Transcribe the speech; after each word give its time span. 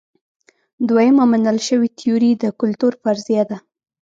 دویمه 0.87 1.23
منل 1.31 1.57
شوې 1.67 1.87
تیوري 1.97 2.31
د 2.37 2.45
کلتور 2.59 2.93
فرضیه 3.01 3.43
ده. 3.49 3.57